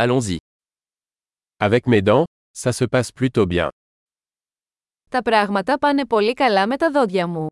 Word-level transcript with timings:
Allons-y. 0.00 0.38
Avec 1.58 1.88
mes 1.88 2.02
dents, 2.02 2.26
ça 2.52 2.72
se 2.72 2.84
passe 2.84 3.10
plutôt 3.10 3.46
bien. 3.46 3.68
Τα 5.10 5.22
πράγματα 5.22 5.78
πάνε 5.78 6.06
πολύ 6.06 6.34
καλά 6.34 6.66
με 6.66 6.76
τα 6.76 6.90
δόντια 6.90 7.26
μου. 7.26 7.46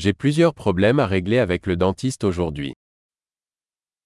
J'ai 0.00 0.12
plusieurs 0.12 0.54
problèmes 0.54 1.00
à 1.00 1.06
régler 1.06 1.38
avec 1.38 1.66
le 1.66 1.76
dentiste 1.76 2.24
aujourd'hui. 2.24 2.70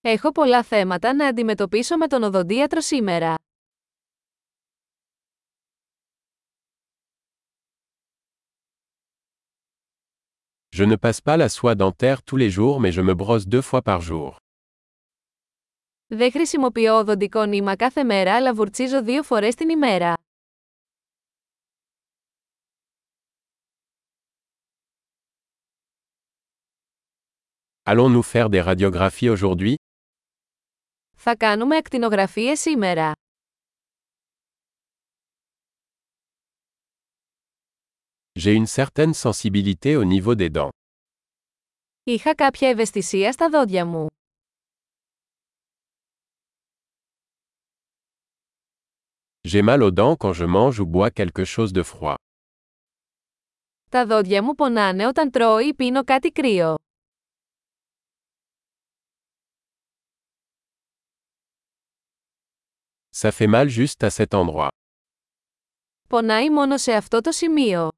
Έχω 0.01 0.33
πολλά 0.33 0.63
θέματα 0.63 1.15
να 1.15 1.27
αντιμετωπίσω 1.27 1.97
με 1.97 2.07
τον 2.07 2.23
οδοντίατρο 2.23 2.81
σήμερα. 2.81 3.35
Je 10.78 10.84
ne 10.84 10.96
passe 10.96 11.22
pas 11.22 11.38
la 11.38 11.50
soie 11.50 11.76
dentaire 11.76 12.20
tous 12.24 12.38
les 12.38 12.50
jours 12.50 12.80
mais 12.80 12.92
je 12.92 13.02
me 13.02 13.14
brosse 13.14 13.46
deux 13.48 13.62
fois 13.62 13.82
par 13.82 14.02
jour. 14.02 14.36
Δεν 16.08 16.32
χρησιμοποιώ 16.32 16.96
οδοντικό 16.98 17.44
νήμα 17.46 17.76
κάθε 17.76 18.04
μέρα 18.04 18.36
αλλά 18.36 18.54
βουρτσίζω 18.54 19.04
δύο 19.04 19.24
φορές 19.24 19.56
την 19.56 19.70
ημέρα. 19.70 20.14
Allons-nous 27.84 28.24
faire 28.24 28.50
des 28.50 28.62
radiographies 28.62 29.30
aujourd'hui 29.30 29.76
Θα 31.16 31.36
κάνουμε 31.36 31.76
ακτινογραφίες 31.76 32.60
σήμερα. 32.60 33.12
J'ai 38.40 38.54
une 38.54 38.68
certaine 38.68 39.14
sensibilité 39.14 39.96
au 39.98 40.04
niveau 40.06 40.36
des 40.36 40.50
dents. 40.50 40.70
Είχα 42.04 42.36
κάποια 42.36 42.70
ευαισθησία 42.70 43.32
στα 43.32 43.50
δόντια 43.50 43.86
μου. 43.86 44.08
J'ai 49.48 49.62
mal 49.62 49.82
aux 49.84 49.92
dents 49.92 50.16
quand 50.16 50.34
je 50.34 50.46
mange 50.46 50.80
ou 50.80 50.86
bois 50.86 51.12
quelque 51.12 51.44
chose 51.46 51.74
de 51.74 51.84
froid. 51.84 52.16
Τα 53.90 54.06
δόντια 54.06 54.44
μου 54.44 54.56
πονάνε 54.56 55.08
όταν 55.08 55.32
τρώω 55.32 55.60
ή 55.60 55.74
πίνω 55.74 56.04
κάτι 56.04 56.32
κρύο. 56.32 56.76
Ça 63.22 63.32
fait 63.32 63.48
mal 63.48 63.68
juste 63.68 64.04
à 64.04 64.10
cet 64.10 64.34
endroit. 64.34 64.68
Πονάει 66.10 66.50
μόνο 66.50 66.78
σε 66.78 66.94
αυτό 66.94 67.22
το 67.22 67.32
σημείο. 67.32 67.90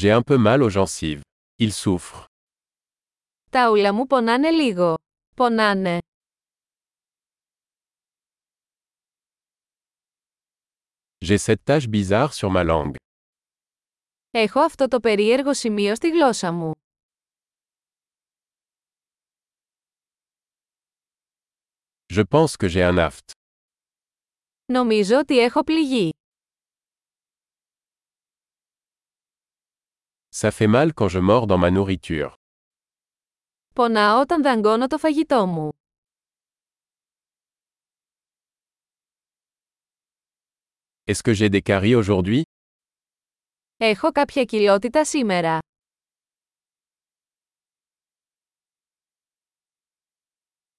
J'ai 0.00 0.10
un 0.10 0.22
peu 0.22 0.36
mal 0.36 0.62
aux 0.62 0.70
gencives. 0.70 1.20
Il 1.58 1.72
souffre. 1.72 2.24
Τα 3.50 3.70
ούλα 3.70 3.92
μου 3.92 4.06
πονάνε 4.06 4.50
λίγο. 4.50 4.94
Πονάνε. 5.36 5.98
J'ai 11.24 11.38
cette 11.38 11.64
tache 11.64 11.88
bizarre 11.88 12.32
sur 12.34 12.50
ma 12.50 12.62
langue. 12.64 12.96
Έχω 14.30 14.60
αυτό 14.60 14.88
το 14.88 15.00
περίεργο 15.00 15.54
σημείο 15.54 15.94
στη 15.94 16.10
γλώσσα 16.10 16.52
μου. 16.52 16.72
Je 22.14 22.22
pense 22.30 22.56
que 22.56 22.68
j'ai 22.68 22.84
un 22.94 22.98
aft. 23.08 23.30
Νομίζω 24.72 25.18
ότι 25.18 25.38
έχω 25.38 25.64
πληγεί. 25.64 26.10
Ça 30.40 30.50
fait 30.50 30.66
mal 30.66 30.92
quand 30.92 31.08
je 31.08 31.18
mords 31.18 31.46
dans 31.46 31.58
ma 31.58 31.70
nourriture. 31.70 32.32
Πονάω 33.74 34.20
όταν 34.20 34.42
δαγκώνω 34.42 34.86
το 34.86 34.98
φαγητό 34.98 35.46
μου. 35.46 35.70
Est-ce 41.04 41.22
que 41.22 41.32
j'ai 41.34 41.48
des 41.48 41.62
caries 41.62 41.94
aujourd'hui 41.94 42.42
Έχω 43.76 44.12
κάποια 44.12 44.44
κοιλότητα 44.44 45.04
σήμερα. 45.04 45.58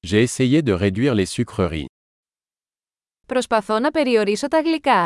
J'ai 0.08 0.24
essayé 0.24 0.62
de 0.62 0.74
réduire 0.74 1.16
les 1.16 1.26
sucreries. 1.26 1.86
Προσπαθώ 3.26 3.80
να 3.80 3.92
περιορίσω 3.92 4.48
τα 4.48 4.62
γλυκά. 4.62 5.06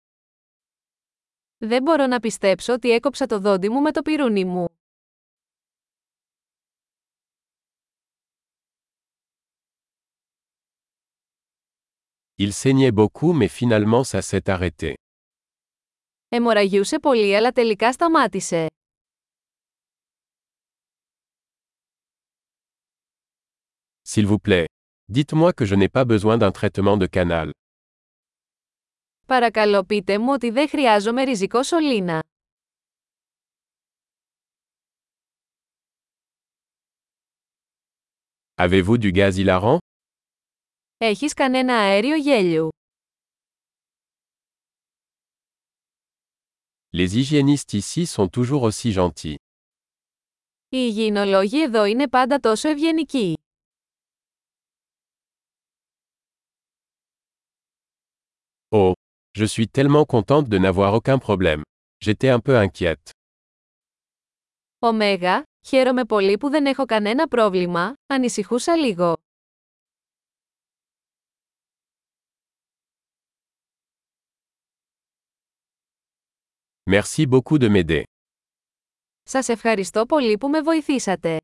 Δεν 1.60 1.82
μπορώ 1.82 2.06
να 2.06 2.20
πιστέψω 2.20 2.72
ότι 2.72 2.90
έκοψα 2.90 3.26
το 3.26 3.40
δόντι 3.40 3.68
μου 3.68 3.80
με 3.80 3.92
το 3.92 4.02
πυρούνι 4.02 4.44
μου. 4.44 4.68
Il 12.38 12.52
saignait 12.52 12.92
beaucoup 12.92 13.32
mais 13.32 13.48
finalement 13.48 14.04
ça 14.04 14.20
s'est 14.22 14.48
arrêté. 14.50 14.92
Εμοραγιούσε 16.28 16.98
πολύ 16.98 17.36
αλλά 17.36 17.52
τελικά 17.52 17.92
σταμάτησε. 17.92 18.66
S'il 24.08 24.26
vous 24.26 24.38
plaît. 24.38 24.66
Dites-moi 25.08 25.52
que 25.52 25.64
je 25.64 25.74
n'ai 25.74 25.88
pas 25.88 26.04
besoin 26.04 26.36
d'un 26.38 26.52
traitement 26.52 26.96
de 26.96 27.06
canal. 27.06 27.50
Παρακαλώ 29.31 29.83
πείτε 29.83 30.17
μου 30.17 30.31
ότι 30.31 30.49
δεν 30.49 30.69
χρειάζομαι 30.69 31.23
ριζικό 31.23 31.63
σωλήνα. 31.63 32.23
Avez-vous 38.55 38.97
du 38.97 39.11
gaz 39.11 39.31
hilarant; 39.35 39.77
Έχεις 40.97 41.33
κανένα 41.33 41.77
αέριο 41.77 42.15
γέλιου; 42.15 42.69
Les 46.93 47.07
hygiénistes 47.15 47.73
ici 47.73 48.05
sont 48.05 48.29
toujours 48.29 48.63
aussi 48.63 48.91
gentils. 48.93 49.35
Οι 50.69 50.77
υγιεινολόγοι 50.77 51.61
εδώ 51.61 51.85
είναι 51.85 52.09
πάντα 52.09 52.39
τόσο 52.39 52.69
ευγενικοί. 52.69 53.33
Oh, 58.69 59.00
je 59.38 59.44
suis 59.44 59.68
tellement 59.68 60.04
contente 60.06 60.48
de 60.48 60.58
n'avoir 60.58 60.94
aucun 60.94 61.18
problème. 61.18 61.62
J'étais 62.04 62.30
un 62.30 62.40
peu 62.40 62.56
inquiète. 62.56 63.10
Ωμέγα, 64.78 65.42
χαίρομαι 65.66 66.04
πολύ 66.04 66.38
που 66.38 66.48
δεν 66.48 66.66
έχω 66.66 66.84
κανένα 66.84 67.28
πρόβλημα, 67.28 67.94
ανησυχούσα 68.06 68.76
λίγο. 68.76 69.16
Merci 76.90 77.26
beaucoup 77.26 77.58
de 77.58 77.68
m'aider. 77.68 78.02
Σας 79.22 79.48
ευχαριστώ 79.48 80.06
πολύ 80.06 80.38
που 80.38 80.48
με 80.48 80.60
βοηθήσατε. 80.60 81.36